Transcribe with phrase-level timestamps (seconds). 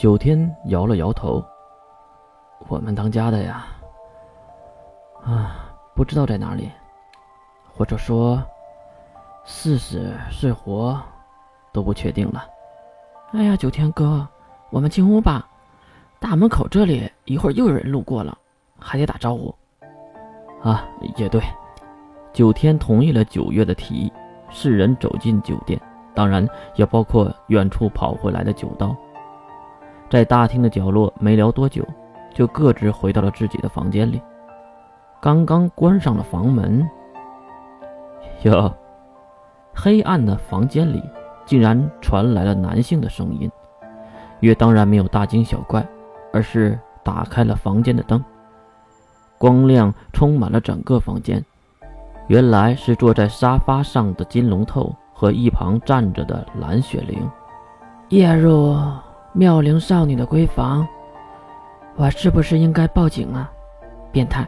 [0.00, 1.44] 九天摇了摇头
[2.68, 3.66] ：“我们当家的呀，
[5.22, 6.70] 啊，不知道在哪里，
[7.70, 8.42] 或者说，
[9.44, 10.98] 是死是活，
[11.70, 12.46] 都不确定了。”
[13.32, 14.26] 哎呀，九天哥，
[14.70, 15.46] 我们进屋吧。
[16.18, 18.38] 大门口这里一会儿又有人路过了，
[18.78, 19.54] 还得打招呼。
[20.62, 20.82] 啊，
[21.16, 21.42] 也对。
[22.32, 24.12] 九天同意了九月的提议，
[24.50, 25.78] 四人走进酒店，
[26.14, 28.96] 当然也包括远处跑回来的九刀。
[30.10, 31.86] 在大厅的角落没聊多久，
[32.34, 34.20] 就各自回到了自己的房间里。
[35.20, 36.84] 刚刚关上了房门，
[38.42, 38.74] 哟，
[39.72, 41.00] 黑暗的房间里
[41.46, 43.48] 竟然传来了男性的声音。
[44.40, 45.86] 月当然没有大惊小怪，
[46.32, 48.24] 而是打开了房间的灯，
[49.38, 51.44] 光亮充满了整个房间。
[52.26, 57.30] 原来是坐在沙发上的金龙透和一旁站着的蓝雪玲。
[58.08, 58.74] 夜入
[59.32, 60.86] 妙龄少女的闺房，
[61.94, 63.48] 我是不是应该报警啊？
[64.10, 64.44] 变态！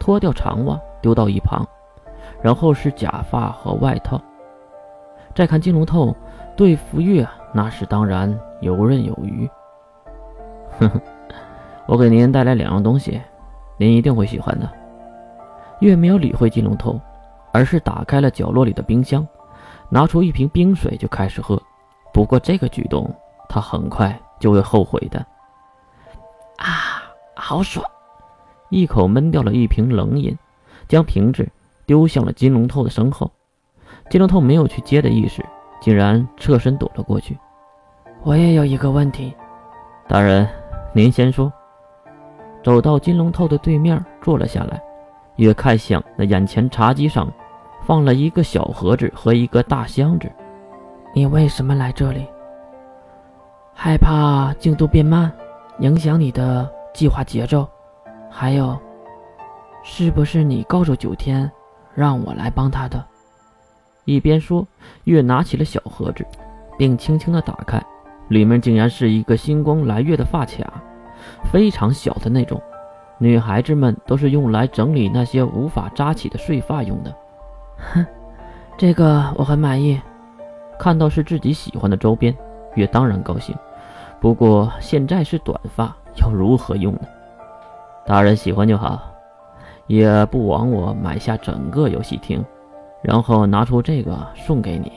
[0.00, 1.64] 脱掉长袜丢到一旁，
[2.42, 4.20] 然后是假发和外套。
[5.36, 6.12] 再看金龙透
[6.56, 9.48] 对付月，那是当然游刃有余。
[10.80, 11.00] 哼哼，
[11.86, 13.20] 我给您带来两样东西，
[13.76, 14.68] 您一定会喜欢的。
[15.78, 17.00] 月没有理会金龙头，
[17.52, 19.24] 而是打开了角落里的冰箱，
[19.88, 21.60] 拿出一瓶冰水就开始喝。
[22.12, 23.08] 不过这个举动，
[23.54, 25.24] 他很快就会后悔的。
[26.56, 27.04] 啊，
[27.36, 27.86] 好爽！
[28.68, 30.36] 一口闷掉了一瓶冷饮，
[30.88, 31.48] 将瓶子
[31.86, 33.30] 丢向了金龙头的身后。
[34.10, 35.40] 金龙头没有去接的意识，
[35.80, 37.38] 竟然侧身躲了过去。
[38.24, 39.32] 我也有一个问题，
[40.08, 40.48] 大人，
[40.92, 41.52] 您先说。
[42.60, 44.82] 走到金龙头的对面坐了下来。
[45.36, 47.32] 也看向那眼前茶几上，
[47.84, 50.28] 放了一个小盒子和一个大箱子。
[51.12, 52.26] 你为什么来这里？
[53.74, 55.30] 害怕进度变慢，
[55.80, 57.68] 影响你的计划节奏？
[58.30, 58.78] 还有，
[59.82, 61.50] 是不是你告诉九天，
[61.94, 63.04] 让我来帮他的？
[64.04, 64.66] 一边说，
[65.04, 66.24] 月拿起了小盒子，
[66.78, 67.82] 并轻轻的打开，
[68.28, 70.82] 里面竟然是一个星光来月的发卡，
[71.52, 72.60] 非常小的那种。
[73.18, 77.14] 女孩子们都是用来整理那些无法扎起的碎发用的。
[77.76, 78.06] 哼，
[78.76, 80.00] 这个我很满意。
[80.78, 82.36] 看到是自己喜欢的周边，
[82.74, 83.56] 月当然高兴。
[84.20, 87.00] 不过现在是短发，要如何用呢？
[88.06, 89.02] 大人喜欢就好，
[89.86, 92.44] 也不枉我买下整个游戏厅，
[93.02, 94.92] 然后拿出这个送给你。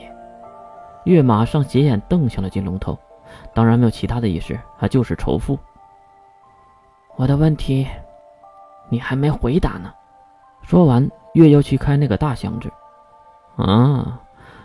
[1.04, 2.98] 月马上斜眼瞪向了金龙头，
[3.54, 5.58] 当然没有其他的意思，他就是仇富。
[7.16, 7.86] 我的问题。
[8.90, 9.92] 你还没回答呢。
[10.62, 12.72] 说完，月又去开那个大箱子。
[13.56, 14.18] 啊，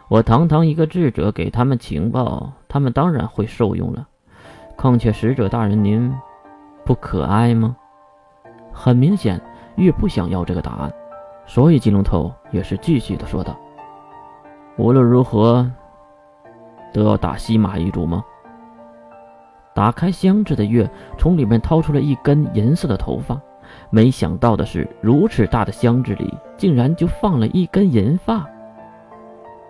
[0.08, 4.08] 我堂堂一个智者给他们情报，他们当然会受用了。
[4.76, 6.12] 况且使者大人您
[6.84, 7.78] 不可爱吗？
[8.74, 9.40] 很明显，
[9.76, 10.92] 月不想要这个答案，
[11.46, 13.56] 所以金龙头也是继续的说道
[14.76, 15.70] ：“无论如何，
[16.92, 18.26] 都要打西马一注吗？”
[19.76, 23.40] 打开箱子的月从里面掏出了一根银色的头发。
[23.92, 28.44] 没想到的是，如此大的箱子里竟然就放了一根银发。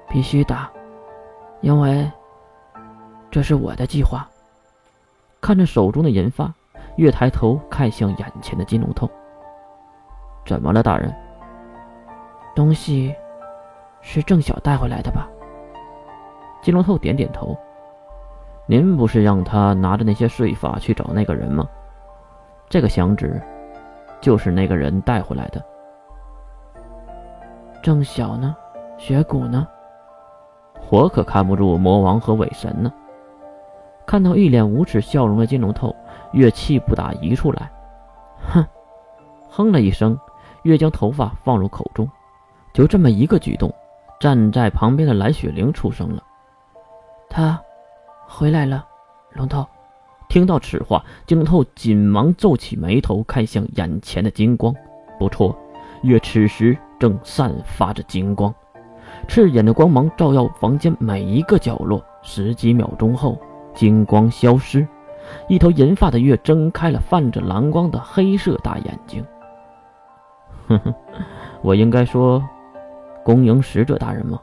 [0.07, 0.71] 必须打，
[1.59, 2.09] 因为
[3.33, 4.29] 这是我的计划。
[5.41, 6.53] 看着手中的银发，
[6.97, 9.09] 月抬头看向眼前的金龙头。
[10.45, 11.11] 怎么了，大人？
[12.55, 13.11] 东西
[14.01, 15.27] 是郑晓带回来的吧？
[16.61, 17.57] 金龙头点点头。
[18.67, 21.67] 您不是让他拿着那些税法去找那个人吗？
[22.69, 23.41] 这个响指。
[24.21, 25.65] 就是那个人带回来的。
[27.81, 28.55] 郑晓呢？
[28.99, 29.67] 雪谷呢？
[30.91, 32.93] 我可看不住魔王和伪神呢。
[34.05, 35.95] 看到一脸无耻笑容的金龙头，
[36.33, 37.71] 月气不打一处来。
[38.49, 38.65] 哼，
[39.49, 40.19] 哼了一声，
[40.63, 42.09] 月将头发放入口中。
[42.73, 43.73] 就这么一个举动，
[44.19, 46.23] 站在旁边的蓝雪玲出声了
[47.29, 47.61] ：“他
[48.27, 48.85] 回来了，
[49.33, 49.65] 龙头。”
[50.27, 54.73] 听到此话，金龙头紧忙皱起眉头，看向眼前的金光。
[55.19, 55.55] 不错，
[56.01, 58.53] 月此时正散发着金光，
[59.27, 62.03] 刺眼的光芒照耀房间每一个角落。
[62.23, 63.37] 十几秒钟后，
[63.73, 64.87] 金光消失，
[65.47, 69.25] 一头银发的月睁开了泛着蓝光的黑色大眼睛。
[70.67, 70.93] 哼哼，
[71.61, 72.43] 我应该说，
[73.23, 74.39] 恭迎使者大人吗？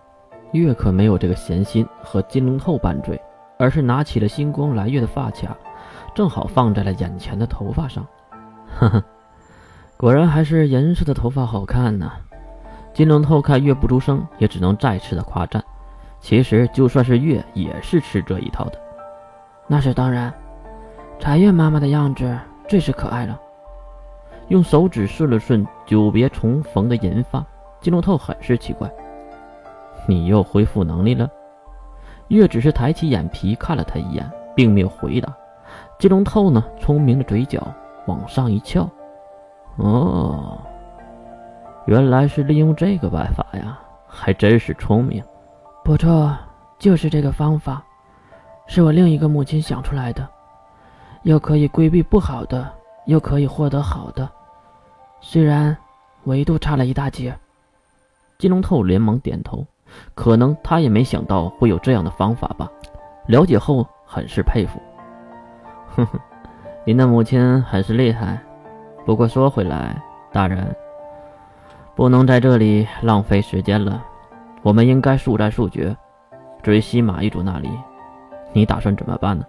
[0.52, 3.20] 月可没有这个闲心和金龙头拌嘴，
[3.58, 5.56] 而是拿起了星光来月的发卡。
[6.12, 8.04] 正好放在了眼前的头发上，
[8.78, 9.04] 呵呵，
[9.96, 12.10] 果然还是银色的头发好看呢。
[12.92, 15.62] 金龙头看月不出声，也只能再次的夸赞。
[16.18, 18.78] 其实就算是月，也是吃这一套的。
[19.70, 20.34] 那是当然。
[21.20, 22.36] 彩月妈妈的样子
[22.66, 23.40] 最是可爱了。
[24.48, 27.46] 用手指顺了顺久别重逢的银发，
[27.80, 28.90] 金龙透很是奇怪
[30.08, 31.30] ：“你又恢复能力了？”
[32.26, 35.32] 月只是抬起眼皮看了他一眼，并没有回答。
[36.00, 37.64] 金龙透呢，聪明的嘴角
[38.06, 38.88] 往上一翘
[39.78, 40.58] ：“哦，
[41.86, 43.78] 原来是利用这个办法呀，
[44.08, 45.22] 还真是聪明。
[45.84, 46.36] 不错，
[46.76, 47.84] 就是这个方法，
[48.72, 50.24] 是我另一个母亲想出来的，
[51.24, 52.72] 又可以规避不好的，
[53.06, 54.30] 又可以获得好的。”
[55.20, 55.76] 虽然
[56.22, 57.36] 维度差了一大截，
[58.38, 59.66] 金龙透连忙点头。
[60.14, 62.70] 可能他也没想到会有这样的方法吧。
[63.26, 64.80] 了解后很是佩服。
[65.88, 66.20] 哼哼，
[66.86, 68.40] 您的母亲很是厉害。
[69.04, 70.00] 不过说回来，
[70.30, 70.72] 大人，
[71.96, 74.00] 不能在这里浪费时间了。
[74.62, 75.96] 我们应该速战速决。
[76.62, 77.68] 至于西马一族那里，
[78.52, 79.44] 你打算怎么办呢？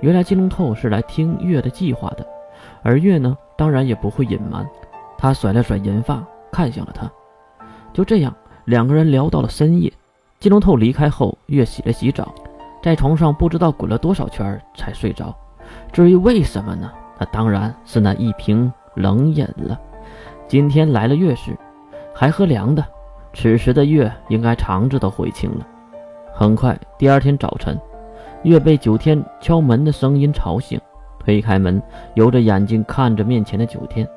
[0.00, 2.26] 原来金龙透是来听月的计划的，
[2.82, 3.36] 而月呢？
[3.56, 4.64] 当然也不会隐瞒，
[5.16, 7.10] 他甩了甩银发，看向了他。
[7.92, 8.32] 就这样，
[8.66, 9.92] 两个人聊到了深夜。
[10.38, 12.32] 金龙透离开后，月洗了洗澡，
[12.80, 15.36] 在床上不知道滚了多少圈才睡着。
[15.92, 16.92] 至于为什么呢？
[17.18, 19.76] 那当然是那一瓶冷饮了。
[20.46, 21.58] 今天来了月时，
[22.14, 22.84] 还喝凉的。
[23.34, 25.66] 此时的月应该肠子都悔青了。
[26.38, 27.76] 很快，第二天早晨，
[28.44, 30.80] 月被九天敲门的声音吵醒。
[31.18, 31.82] 推开门，
[32.14, 34.08] 揉着眼睛看着面前的九天，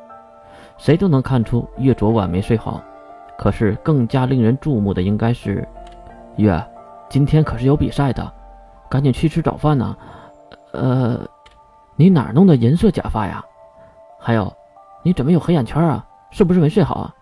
[0.77, 2.79] 谁都能看出月昨晚没睡好。
[3.39, 5.67] 可是更加令人注目的应该是，
[6.35, 6.63] 月，
[7.09, 8.31] 今天可是有比赛的，
[8.87, 9.97] 赶紧去吃早饭呢。
[10.73, 11.19] 呃，
[11.95, 13.43] 你哪弄的银色假发呀？
[14.19, 14.53] 还有，
[15.01, 16.05] 你怎么有黑眼圈啊？
[16.29, 17.15] 是不是没睡好啊？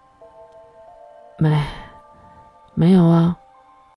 [1.37, 1.63] 没，
[2.73, 3.38] 没有啊。